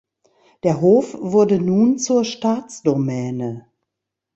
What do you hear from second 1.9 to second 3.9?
zur Staatsdomäne.